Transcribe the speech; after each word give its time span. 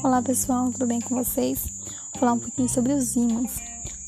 Olá 0.00 0.22
pessoal, 0.22 0.70
tudo 0.70 0.86
bem 0.86 1.00
com 1.00 1.16
vocês? 1.16 1.58
Vou 2.12 2.20
falar 2.20 2.34
um 2.34 2.38
pouquinho 2.38 2.68
sobre 2.68 2.92
os 2.92 3.16
ímãs. 3.16 3.56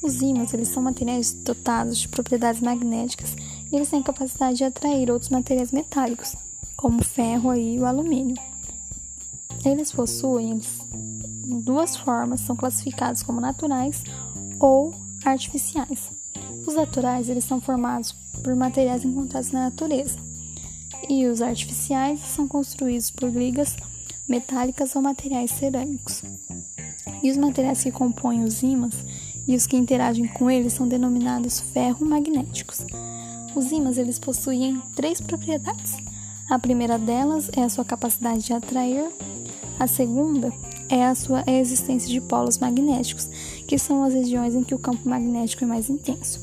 Os 0.00 0.22
ímãs, 0.22 0.54
eles 0.54 0.68
são 0.68 0.80
materiais 0.80 1.32
dotados 1.32 1.98
de 1.98 2.08
propriedades 2.08 2.62
magnéticas 2.62 3.34
e 3.70 3.74
eles 3.74 3.90
têm 3.90 4.00
capacidade 4.00 4.58
de 4.58 4.64
atrair 4.64 5.10
outros 5.10 5.30
materiais 5.30 5.72
metálicos, 5.72 6.36
como 6.76 7.00
o 7.00 7.04
ferro 7.04 7.52
e 7.56 7.76
o 7.80 7.84
alumínio. 7.84 8.36
Eles 9.64 9.90
possuem 9.90 10.52
eles, 10.52 10.78
duas 11.64 11.96
formas, 11.96 12.40
são 12.42 12.54
classificados 12.54 13.24
como 13.24 13.40
naturais 13.40 14.04
ou 14.60 14.94
artificiais. 15.24 16.08
Os 16.68 16.76
naturais, 16.76 17.28
eles 17.28 17.44
são 17.44 17.60
formados 17.60 18.12
por 18.44 18.54
materiais 18.54 19.04
encontrados 19.04 19.50
na 19.50 19.64
natureza, 19.64 20.16
e 21.08 21.26
os 21.26 21.42
artificiais 21.42 22.20
são 22.20 22.46
construídos 22.46 23.10
por 23.10 23.28
ligas 23.28 23.74
metálicas 24.30 24.94
ou 24.94 25.02
materiais 25.02 25.50
cerâmicos. 25.50 26.22
E 27.22 27.30
os 27.30 27.36
materiais 27.36 27.82
que 27.82 27.90
compõem 27.90 28.44
os 28.44 28.62
ímãs 28.62 28.94
e 29.46 29.56
os 29.56 29.66
que 29.66 29.76
interagem 29.76 30.28
com 30.28 30.50
eles 30.50 30.72
são 30.72 30.86
denominados 30.86 31.58
ferromagnéticos. 31.58 32.86
Os 33.54 33.72
ímãs 33.72 33.98
eles 33.98 34.18
possuem 34.18 34.80
três 34.94 35.20
propriedades. 35.20 35.96
A 36.48 36.58
primeira 36.58 36.98
delas 36.98 37.50
é 37.56 37.62
a 37.62 37.68
sua 37.68 37.84
capacidade 37.84 38.44
de 38.44 38.52
atrair, 38.52 39.10
a 39.78 39.86
segunda 39.86 40.52
é 40.88 41.04
a 41.04 41.14
sua 41.14 41.44
existência 41.46 42.08
de 42.08 42.20
polos 42.20 42.58
magnéticos, 42.58 43.28
que 43.66 43.78
são 43.78 44.04
as 44.04 44.14
regiões 44.14 44.54
em 44.54 44.62
que 44.62 44.74
o 44.74 44.78
campo 44.78 45.08
magnético 45.08 45.64
é 45.64 45.66
mais 45.66 45.88
intenso. 45.88 46.40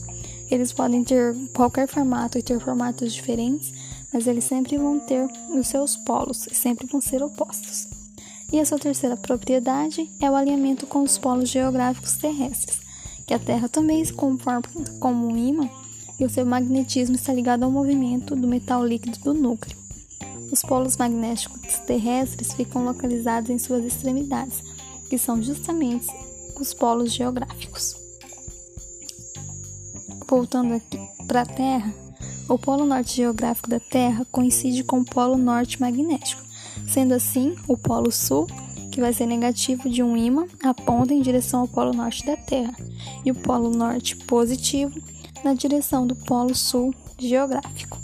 Eles 0.50 0.72
podem 0.72 1.04
ter 1.04 1.36
qualquer 1.54 1.88
formato 1.88 2.38
e 2.38 2.42
ter 2.42 2.60
formatos 2.60 3.14
diferentes, 3.14 3.74
mas 4.14 4.28
eles 4.28 4.44
sempre 4.44 4.78
vão 4.78 5.00
ter 5.00 5.28
os 5.50 5.68
seus 5.68 5.96
polos 5.96 6.48
e 6.48 6.56
sempre 6.56 6.88
vão 6.88 7.02
ser 7.02 7.22
opostos. 7.22 7.88
E 8.52 8.60
a 8.60 8.66
sua 8.66 8.80
terceira 8.80 9.18
propriedade 9.18 10.10
é 10.22 10.32
o 10.32 10.36
alinhamento 10.36 10.88
com 10.88 11.04
os 11.04 11.18
polos 11.18 11.50
geográficos 11.50 12.16
terrestres, 12.16 12.80
que 13.26 13.34
a 13.34 13.40
Terra 13.40 13.68
também 13.68 14.04
se 14.04 14.14
comporta 14.14 14.70
como 15.00 15.28
um 15.28 15.36
ímã 15.36 15.70
e 16.20 16.26
o 16.26 16.30
seu 16.30 16.46
magnetismo 16.46 17.16
está 17.16 17.34
ligado 17.34 17.64
ao 17.64 17.72
movimento 17.72 18.36
do 18.36 18.48
metal 18.48 18.86
líquido 18.86 19.20
do 19.20 19.34
núcleo. 19.34 19.78
Os 20.52 20.62
polos 20.62 20.96
magnéticos 20.96 21.80
terrestres 21.80 22.54
ficam 22.54 22.86
localizados 22.86 23.50
em 23.50 23.60
suas 23.60 23.84
extremidades, 23.84 24.64
que 25.10 25.18
são 25.18 25.44
justamente 25.44 26.08
os 26.60 26.74
polos 26.74 27.12
geográficos. 27.12 27.96
Voltando 30.28 30.74
aqui 30.74 31.00
para 31.28 31.42
a 31.42 31.46
Terra, 31.46 31.94
o 32.50 32.58
polo 32.58 32.86
norte 32.86 33.18
geográfico 33.18 33.70
da 33.70 33.80
Terra 33.80 34.26
coincide 34.32 34.84
com 34.84 35.00
o 35.00 35.06
polo 35.06 35.38
norte 35.38 35.80
magnético. 35.82 36.42
Sendo 36.88 37.14
assim, 37.14 37.56
o 37.68 37.78
polo 37.78 38.12
sul, 38.12 38.48
que 38.92 39.02
vai 39.02 39.14
ser 39.14 39.26
negativo 39.26 39.90
de 39.90 40.02
um 40.02 40.16
ímã, 40.16 40.48
aponta 40.64 41.14
em 41.14 41.22
direção 41.22 41.62
ao 41.62 41.68
polo 41.68 41.94
norte 41.94 42.26
da 42.26 42.38
Terra, 42.38 42.76
e 43.26 43.32
o 43.32 43.36
polo 43.36 43.70
norte 43.70 44.16
positivo 44.16 45.00
na 45.44 45.54
direção 45.54 46.08
do 46.08 46.16
polo 46.16 46.56
sul 46.56 46.94
geográfico. 47.18 47.98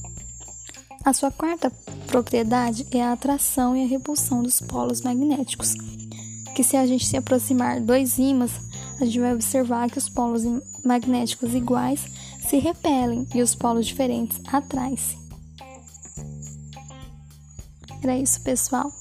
A 1.05 1.13
sua 1.13 1.31
quarta 1.31 1.71
propriedade 2.07 2.87
é 2.91 3.01
a 3.01 3.13
atração 3.13 3.75
e 3.75 3.83
a 3.83 3.87
repulsão 3.87 4.41
dos 4.41 4.61
polos 4.61 5.01
magnéticos, 5.01 5.73
que 6.55 6.63
se 6.63 6.77
a 6.77 6.85
gente 6.85 7.05
se 7.05 7.17
aproximar 7.17 7.81
dois 7.81 8.17
ímãs, 8.17 8.51
a 8.99 9.05
gente 9.05 9.19
vai 9.19 9.33
observar 9.33 9.89
que 9.89 9.97
os 9.97 10.07
polos 10.07 10.43
magnéticos 10.83 11.53
iguais 11.53 12.05
se 12.47 12.57
repelem 12.59 13.27
e 13.33 13.41
os 13.41 13.55
polos 13.55 13.87
diferentes 13.87 14.41
atraem-se. 14.51 15.17
Era 18.03 18.17
isso, 18.17 18.41
pessoal. 18.43 18.91